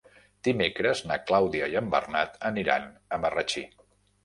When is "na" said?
1.11-1.17